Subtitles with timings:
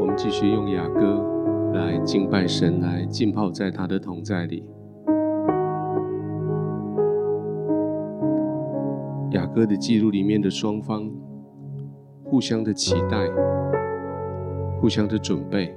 [0.00, 4.62] 我们继续用雅歌来敬拜神，来浸泡在他的同在里。
[9.54, 11.08] 歌的记录里面的双方
[12.24, 13.28] 互相的期待，
[14.80, 15.74] 互相的准备，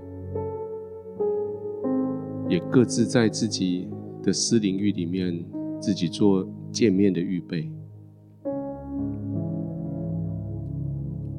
[2.50, 3.88] 也各自在自己
[4.24, 5.46] 的私领域里面
[5.80, 7.72] 自己做见面的预备。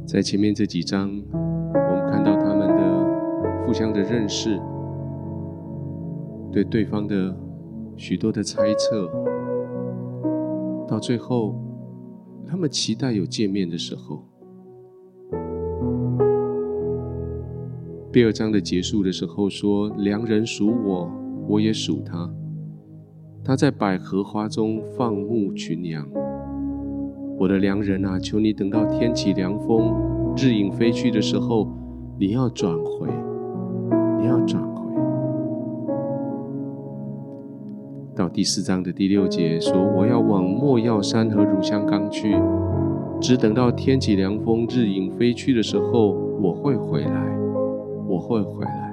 [0.07, 3.09] 在前面这几章，我们看到他们的。
[3.67, 4.59] 互相的认识，
[6.51, 7.37] 对对方的
[7.99, 9.11] 许多的猜测，
[10.89, 11.55] 到最后，
[12.49, 14.25] 他们期待有见面的时候。
[18.11, 21.13] 第二章的结束的时候说：“良人属我，
[21.47, 22.33] 我也属他。
[23.45, 26.09] 他在百合花中放牧群羊。
[27.39, 31.71] 我的良人啊，求你等到天起凉风，日影飞去的时候，
[32.19, 33.09] 你要转回。”
[34.21, 34.61] 你要转
[38.19, 42.35] 到第四章的第六节说：“我要往莫药山和乳香冈去，
[43.21, 46.11] 只等到天起凉风，日影飞去的时候，
[46.43, 47.39] 我会回来，
[48.09, 48.93] 我会回来。”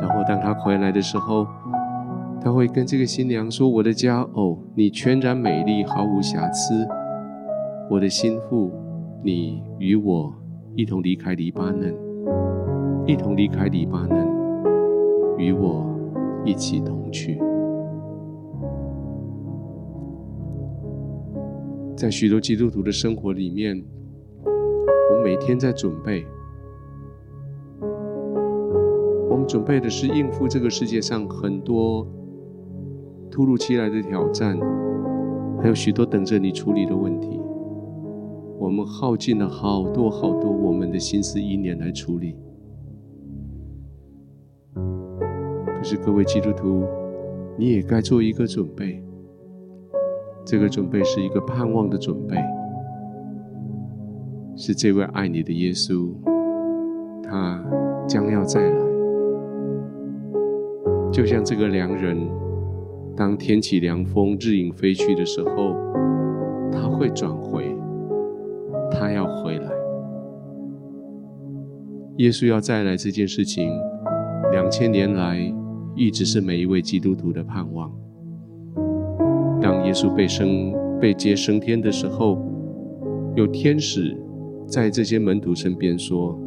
[0.00, 1.46] 然后当他回来的时候，
[2.40, 6.88] 他会跟这个新娘说：“我的佳偶，你全然美丽，毫无瑕疵。
[7.90, 8.70] 我的心腹，
[9.22, 10.32] 你与我。”
[10.74, 11.94] 一同离开黎巴嫩，
[13.06, 14.23] 一同离开黎巴嫩，
[15.38, 15.84] 与我
[16.44, 17.40] 一起同去。
[21.96, 23.82] 在许多基督徒的生活里面，
[24.44, 26.26] 我们每天在准备，
[29.30, 32.06] 我们准备的是应付这个世界上很多
[33.30, 34.58] 突如其来的挑战，
[35.60, 37.40] 还有许多等着你处理的问题。
[38.58, 42.36] 我们耗尽了好多好多我们的心思意念来处理，
[45.84, 46.86] 是各位基督徒，
[47.58, 49.04] 你也该做一个准备。
[50.42, 52.36] 这个准备是一个盼望的准备，
[54.56, 56.08] 是这位爱你的耶稣，
[57.22, 57.62] 他
[58.08, 58.76] 将要再来。
[61.12, 62.18] 就像这个良人，
[63.14, 65.76] 当天起凉风、日影飞去的时候，
[66.72, 67.76] 他会转回。
[68.90, 69.70] 他要回来，
[72.18, 73.70] 耶稣要再来这件事情，
[74.52, 75.52] 两千年来
[75.94, 77.90] 一直是每一位基督徒的盼望。
[79.60, 82.38] 当耶稣被升、被接升天的时候，
[83.34, 84.16] 有天使
[84.66, 86.38] 在这些门徒身边说：“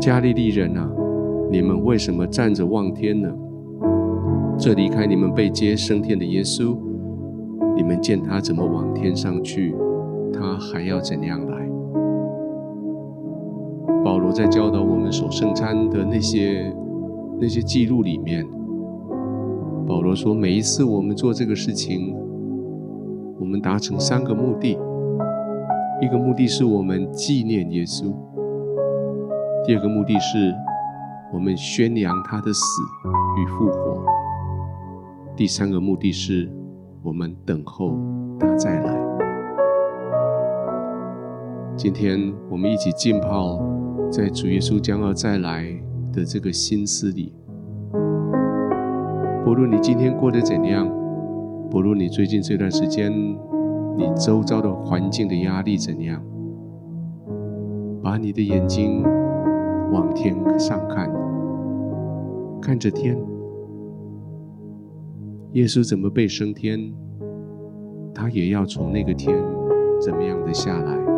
[0.00, 0.90] 加利利人啊，
[1.50, 3.32] 你们为什么站着望天呢？
[4.58, 6.76] 这离开你们被接升天的耶稣，
[7.76, 9.74] 你们见他怎么往天上去？”
[10.38, 11.66] 他还要怎样来？
[14.04, 16.70] 保罗在教导我们守圣餐的那些
[17.38, 18.46] 那些记录里面，
[19.86, 22.14] 保罗说，每一次我们做这个事情，
[23.38, 24.78] 我们达成三个目的：
[26.00, 28.14] 一个目的是我们纪念耶稣；
[29.66, 30.54] 第二个目的是
[31.32, 32.82] 我们宣扬他的死
[33.38, 34.02] 与复活；
[35.36, 36.50] 第三个目的是
[37.02, 37.98] 我们等候
[38.40, 38.96] 他再来。
[41.76, 43.60] 今天我们一起浸泡
[44.10, 45.66] 在主耶稣将要再来
[46.16, 47.34] 的这个心思里。
[49.44, 50.90] 不论你今天过得怎样，
[51.70, 56.22] 不论你最近这段时间你周遭的环境的压力怎样，
[58.02, 59.02] 把你的眼睛
[59.92, 61.12] 往天上看，
[62.62, 63.16] 看着天。
[65.52, 66.92] 耶稣怎么被升天，
[68.14, 69.36] 他也要从那个天
[70.00, 71.15] 怎么样的下来。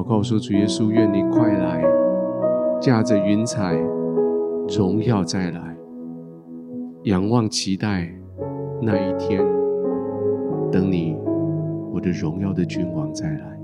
[0.00, 1.84] 祷告说：“主耶稣，愿你快来，
[2.80, 3.74] 驾着云彩，
[4.74, 5.76] 荣耀再来。
[7.02, 8.08] 仰望期待
[8.80, 9.44] 那一天，
[10.72, 11.18] 等你，
[11.92, 13.60] 我的荣耀的君王再来。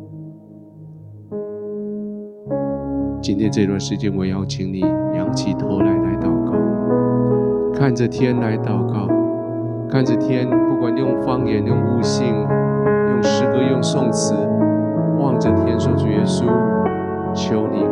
[3.22, 4.80] 今天这段时间，我邀请你
[5.14, 6.52] 仰起头来来祷告，
[7.72, 9.08] 看着天来祷告，
[9.88, 14.34] 看着天，不管用方言、用悟性、用诗歌、用颂词。”
[15.26, 16.44] 望着天说：“主耶稣，
[17.34, 17.82] 求你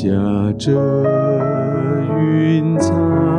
[0.00, 0.08] 夹
[0.56, 0.72] 着
[2.16, 3.29] 云彩。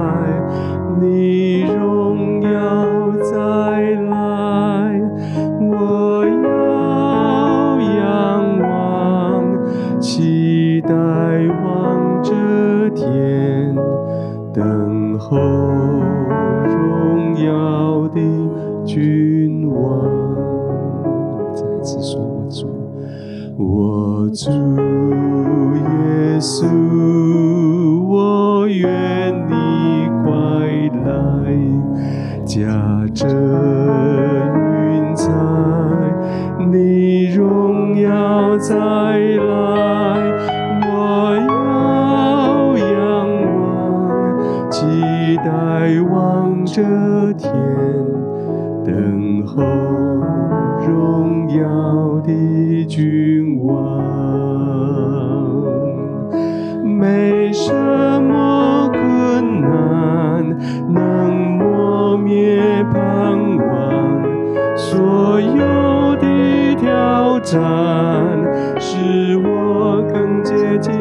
[69.81, 70.91] 我更接近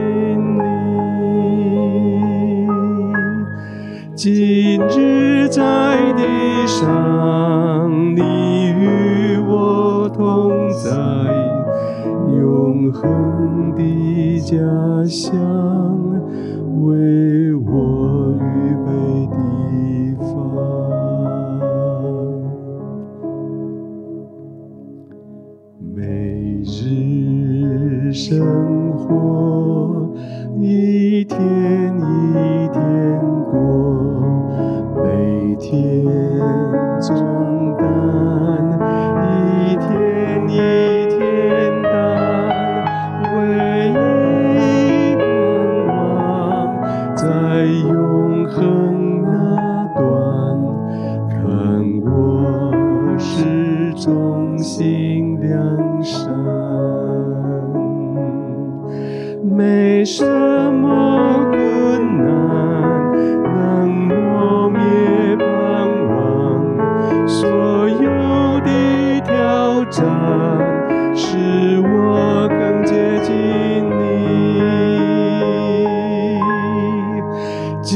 [0.57, 0.61] 你。
[4.17, 5.61] 静止在
[6.15, 10.51] 地上你与我同
[10.83, 10.91] 在
[12.35, 14.57] 永恒的家
[15.07, 15.70] 乡。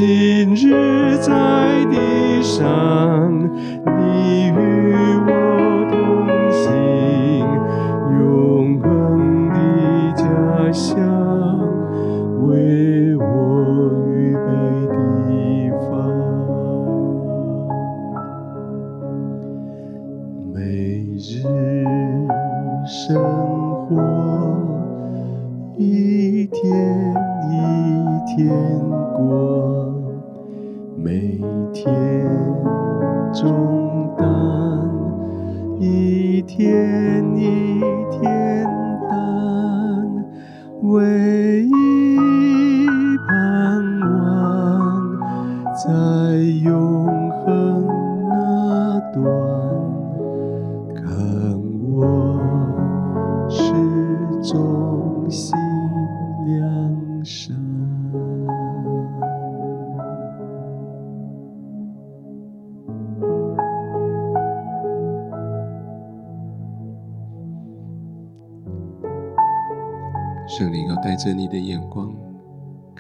[0.07, 1.33] 今日在
[1.91, 3.33] 地上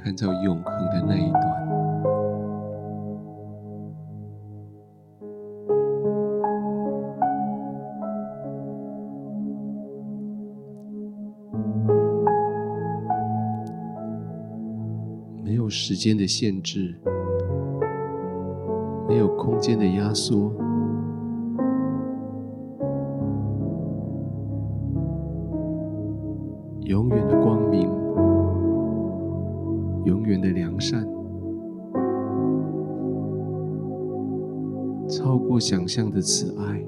[0.04, 1.42] 看到永恒的那一端。
[15.42, 17.00] 没有时间的限制，
[19.08, 20.52] 没有空间的压缩。
[35.66, 36.84] 想象的慈爱，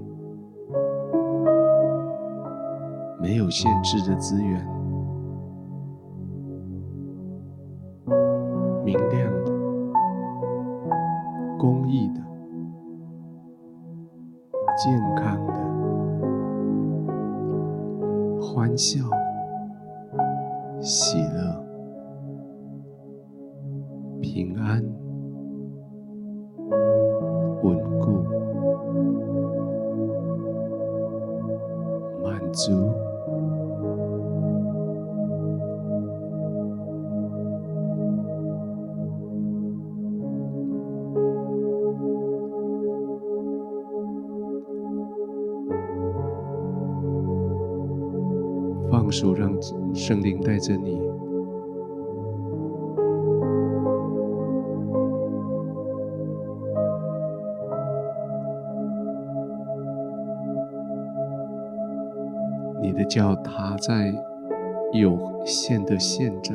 [3.18, 4.68] 没有限制的资源，
[49.06, 49.56] 放手，让
[49.94, 51.00] 圣灵带着你。
[62.82, 64.12] 你的脚踏在
[64.92, 66.52] 有限的现在，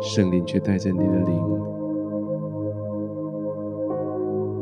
[0.00, 1.42] 圣灵却带着你的灵。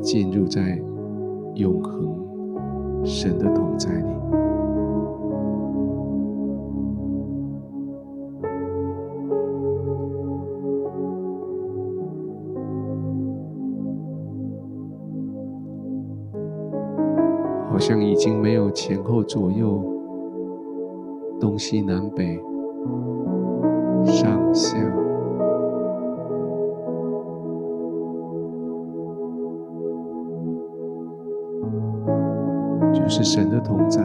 [0.00, 0.80] 进入在
[1.56, 2.23] 永恒。
[3.04, 4.14] 神的同在里。
[17.75, 19.82] 好像已经没有前后左右、
[21.40, 22.40] 东西南北、
[24.04, 24.76] 上下，
[33.24, 34.02] 神的同在，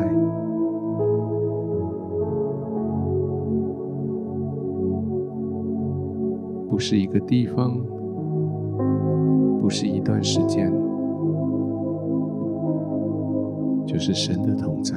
[6.70, 7.78] 不是一个地方，
[9.60, 10.74] 不是一段时间。
[13.86, 14.96] 就是神的同在，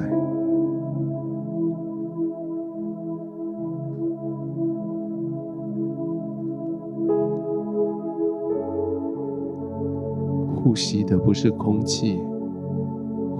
[10.55, 12.21] 呼吸的不是空气，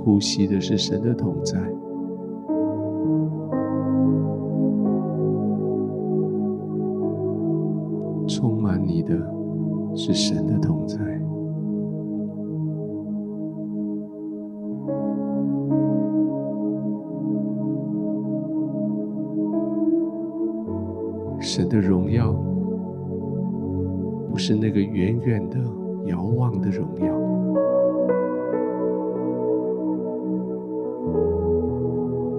[0.04, 1.58] 呼吸的是神的同在，
[8.28, 9.16] 充满你的
[9.96, 10.98] 是神的同在。
[21.40, 22.34] 神的荣耀，
[24.30, 25.60] 不是那个远远的、
[26.08, 27.33] 遥望的荣耀，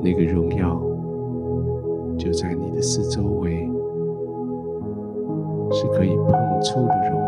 [0.04, 0.78] 那个荣耀
[2.18, 3.66] 就在你的四周围，
[5.72, 6.26] 是可以碰
[6.60, 7.23] 触的荣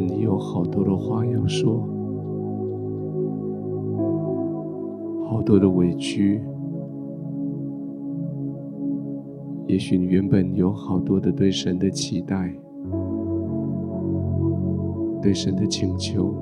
[0.00, 1.86] 你有好多的话要说，
[5.26, 6.40] 好多的委屈；
[9.66, 12.52] 也许你原本有好多的对神的期待，
[15.22, 16.32] 对神的请求；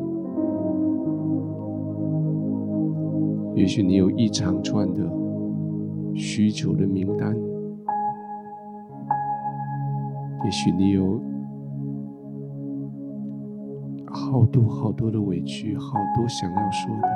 [3.55, 5.03] 也许你有一长串的
[6.15, 7.35] 需求的名单；
[10.45, 11.21] 也许你有。
[14.38, 17.09] 好多好多的委屈，好多想要说的，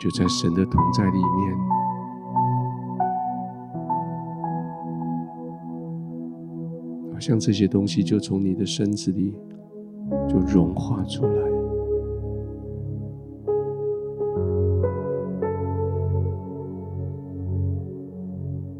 [0.00, 1.58] 就在神的同在里面，
[7.12, 9.34] 好像这些东西就从你的身子里
[10.28, 11.48] 就融化出来。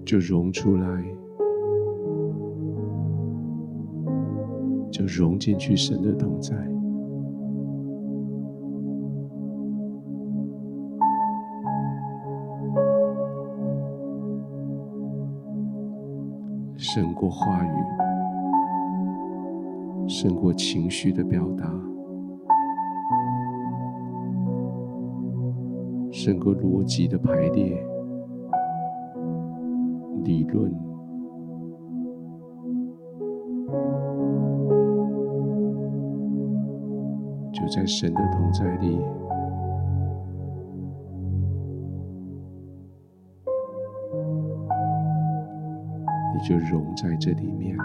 [0.04, 1.04] 就融出来，
[5.08, 6.54] 融进去神的同在。
[16.76, 17.68] 胜过话语，
[20.08, 21.66] 胜过情绪的表达，
[26.10, 27.84] 胜过逻辑的排列。
[30.24, 30.72] 理论，
[37.68, 38.98] 在神的同在里，
[46.34, 47.76] 你就融在这里面。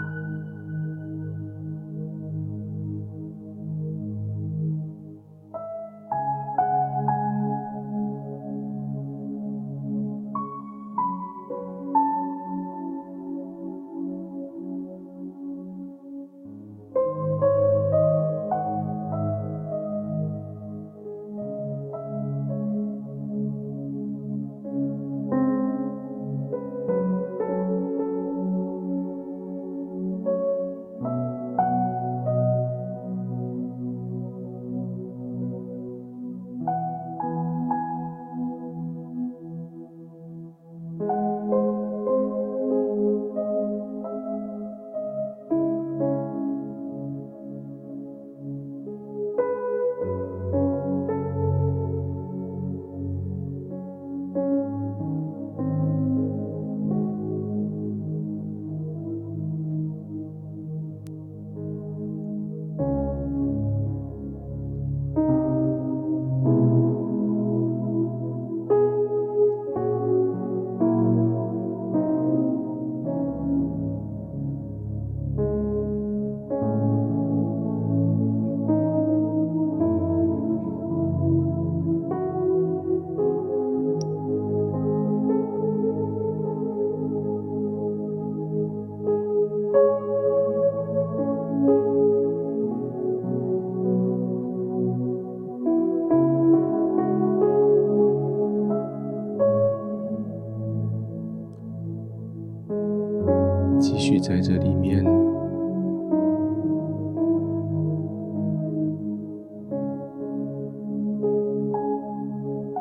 [104.26, 105.04] 在这里面，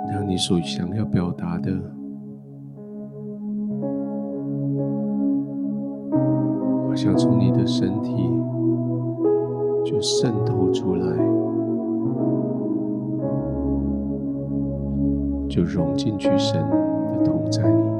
[0.09, 1.69] 让你所想要表达的，
[6.87, 8.15] 好像从你的身体
[9.83, 11.05] 就渗透出来，
[15.49, 16.61] 就融进去神
[17.11, 17.92] 的同在里。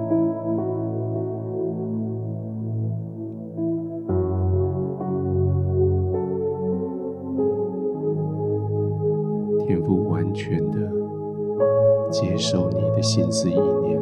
[13.03, 14.01] 心思意念，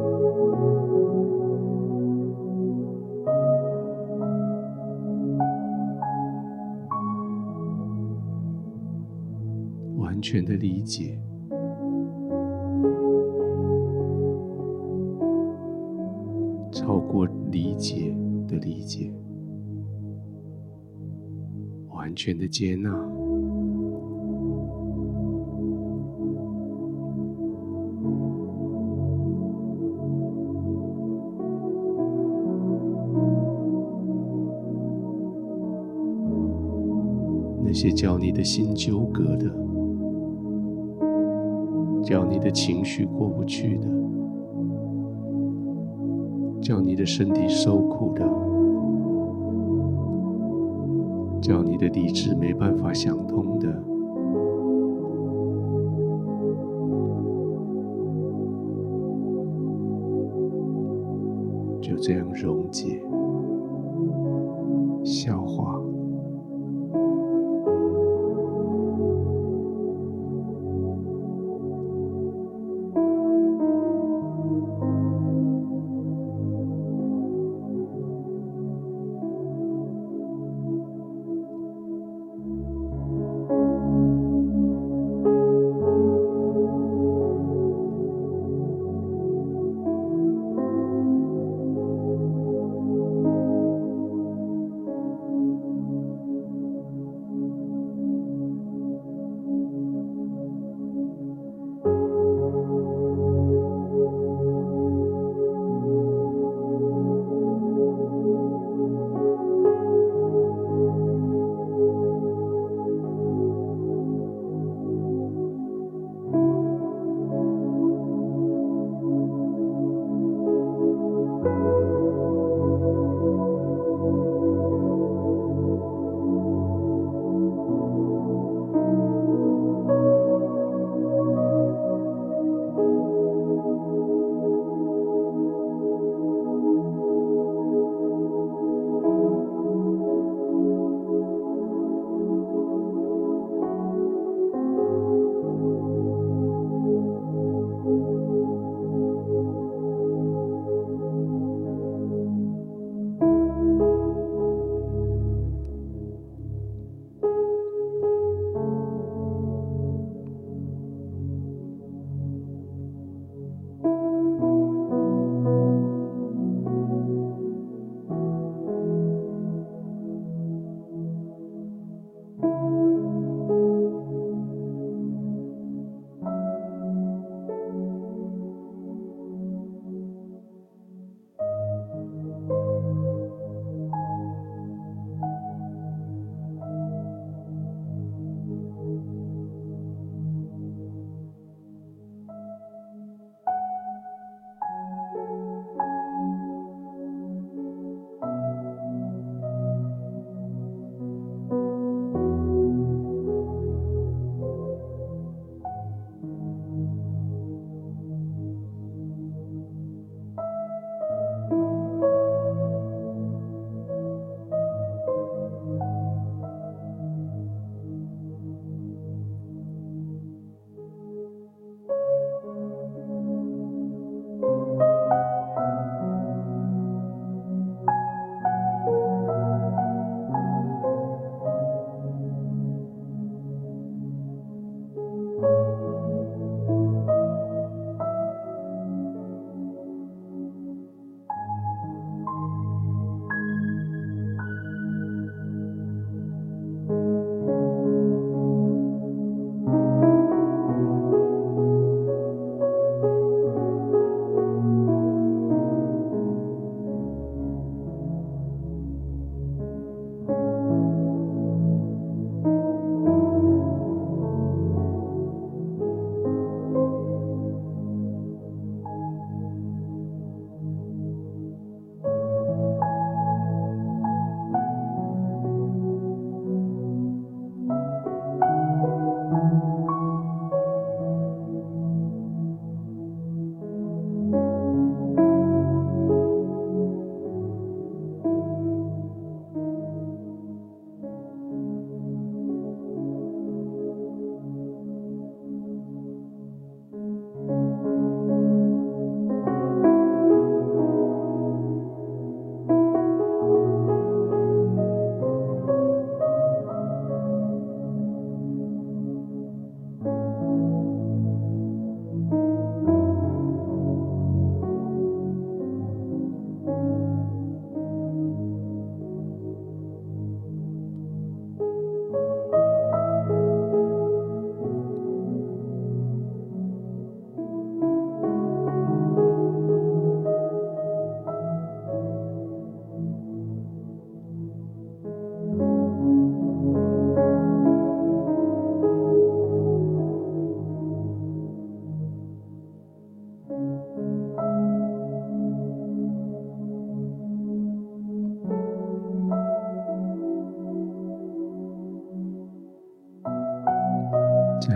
[9.98, 11.20] 完全的理解，
[16.72, 18.16] 超过理解
[18.48, 19.12] 的理解，
[21.90, 23.11] 完全的接纳。
[37.82, 39.52] 些叫你的心纠葛的，
[42.04, 43.88] 叫你的情绪过不去的，
[46.62, 48.24] 叫你的身体受苦的，
[51.42, 53.68] 叫你的理智没办法想通的，
[61.82, 63.02] 就这样溶解、
[65.04, 65.81] 消化。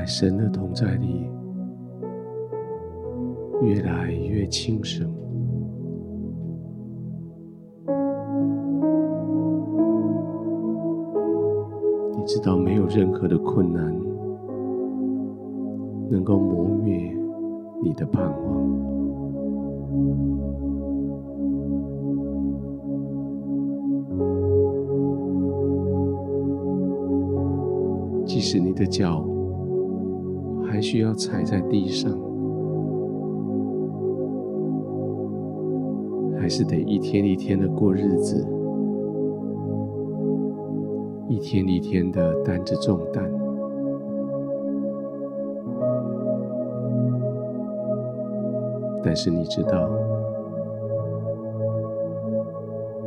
[0.05, 1.27] 神的同在里，
[3.61, 5.09] 越来越轻省。
[12.17, 13.95] 你知道，没有任何的困难
[16.09, 17.11] 能够磨灭
[17.83, 18.65] 你的盼望。
[28.25, 29.25] 即使你的脚
[30.67, 32.11] 还需要踩在地上，
[36.37, 38.45] 还是得一天一天的过日子，
[41.29, 43.31] 一天一天的担着重担。
[49.03, 49.89] 但是你知道，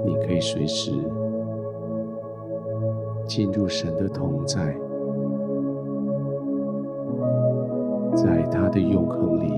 [0.06, 0.92] 你可以随时
[3.26, 4.74] 进入神的同在，
[8.68, 9.48] 的永恒里，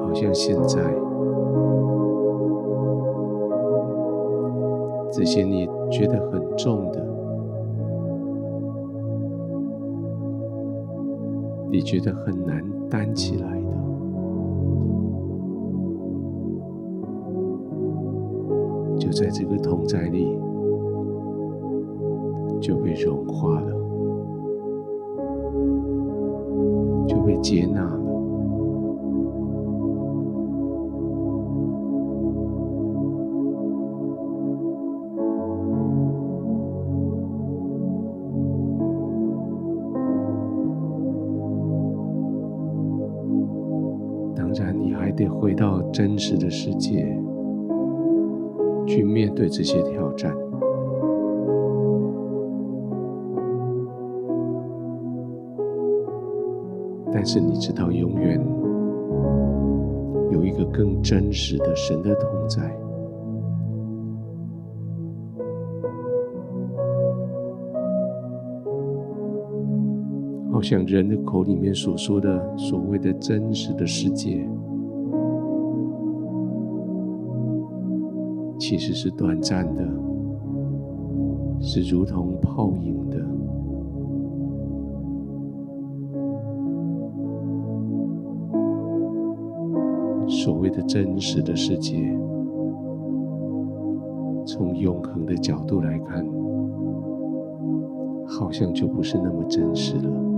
[0.00, 0.80] 好像现在。
[5.14, 7.06] 这些你觉得很重的，
[11.70, 13.61] 你觉得很难担起来
[19.12, 20.26] 在这个同在里，
[22.60, 23.70] 就被融化了，
[27.06, 27.82] 就被接纳
[49.52, 50.34] 这些挑战。
[57.12, 58.40] 但是你知道，永远
[60.30, 62.74] 有一个更真实的神的同在，
[70.50, 74.48] 好像人的口里面所说的所谓的真实的世界。
[78.72, 79.86] 其实是短暂的，
[81.60, 83.18] 是如同泡影的。
[90.26, 91.98] 所谓的真实的世界，
[94.46, 96.26] 从永恒的角度来看，
[98.26, 100.31] 好像就不是那么真实了。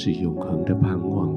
[0.00, 1.28] 是永恒的盼望。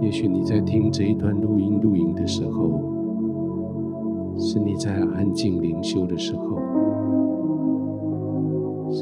[0.00, 2.80] 也许你在听这一段录音录音的时候，
[4.38, 6.56] 是你在安静灵修的时候。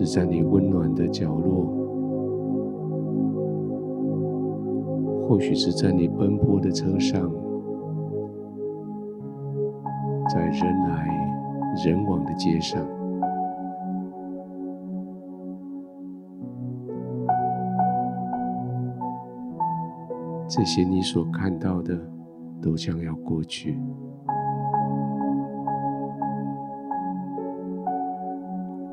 [0.04, 1.64] 是在你温暖的角落，
[5.28, 7.30] 或许是在你奔波的车上，
[10.28, 11.06] 在人来
[11.86, 12.84] 人往的街上，
[20.48, 21.96] 这些你所看到的
[22.60, 23.78] 都将要过去。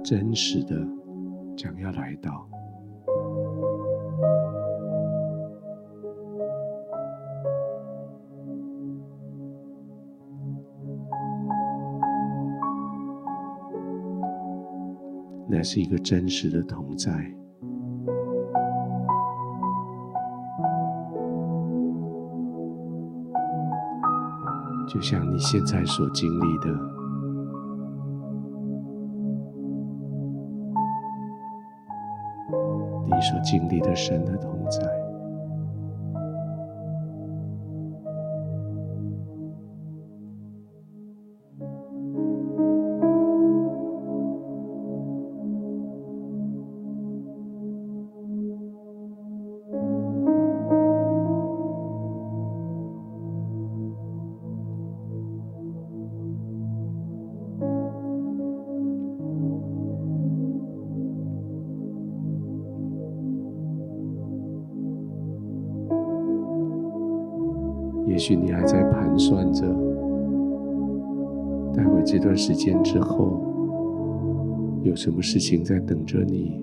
[0.03, 0.75] 真实的
[1.61, 2.47] 将要来到，
[15.49, 17.11] 那是一个真实的同在，
[24.87, 26.98] 就像你现在所经历的。
[33.49, 34.98] 经历的神的同在，
[68.19, 69.65] 也许你还在盘算着，
[71.73, 73.39] 待会这段时间之后，
[74.83, 76.61] 有什么事情在等着你？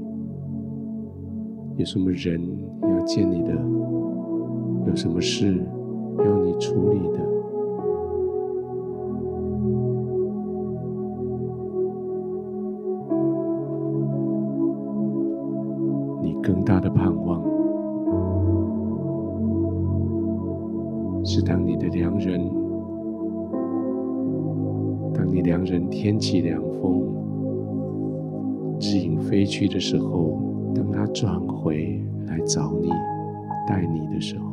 [1.77, 2.39] 有什么人
[2.83, 3.53] 要见你的？
[4.87, 5.57] 有什么事
[6.19, 7.21] 要你处理的？
[26.07, 27.03] 天起凉风，
[28.79, 30.41] 指引飞去的时候，
[30.73, 32.91] 等他转回来找你，
[33.67, 34.46] 带你的时候。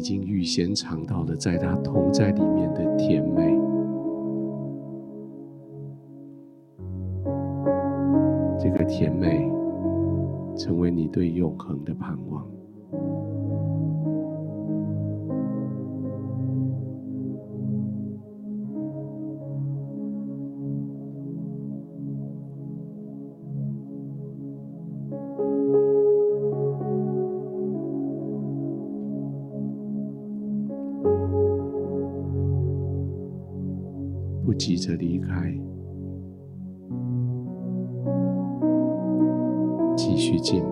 [0.00, 3.54] 已经预先尝到了在他同在里面的甜美，
[8.58, 9.46] 这个甜美
[10.56, 12.42] 成为你对永恒的盼望。
[34.60, 35.58] 急着离开，
[39.96, 40.62] 继续进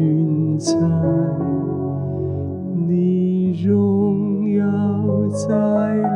[0.00, 0.74] 云彩
[2.88, 4.64] 你荣耀
[5.28, 6.09] 在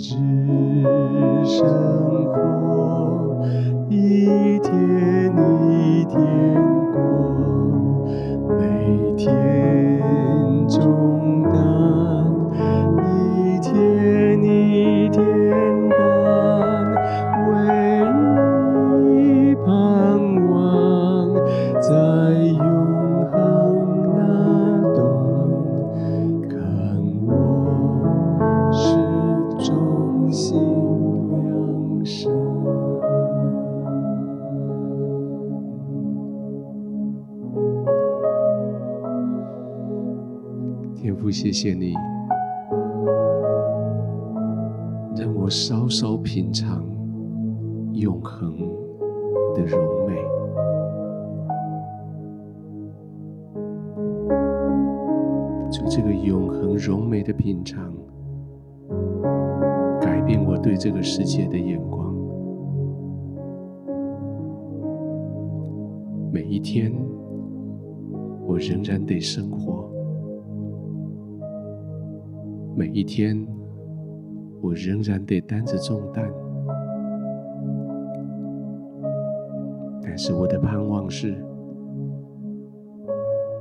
[0.00, 0.14] 只
[1.44, 2.09] 剩
[75.00, 76.30] 仍然得担着重担，
[80.02, 81.42] 但是我的盼望是，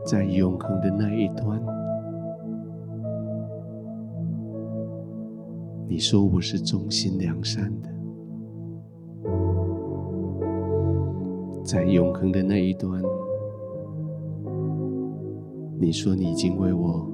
[0.05, 1.61] 在永恒的那一端，
[5.87, 7.89] 你说我是忠心良善的，
[11.63, 13.01] 在永恒的那一端，
[15.79, 17.09] 你说你已经为我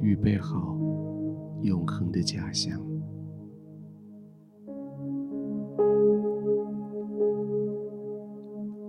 [0.00, 0.76] 预备好。
[1.62, 2.78] 永恒的家乡，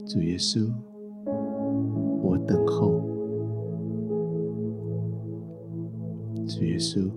[0.07, 0.71] 主耶稣，
[2.23, 3.01] 我等候。
[6.47, 7.11] 主耶稣，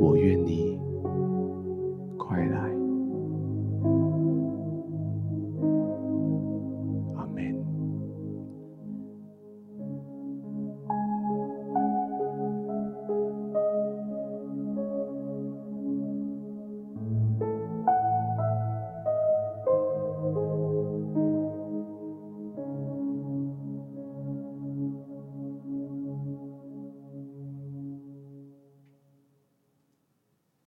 [0.00, 0.77] 我愿你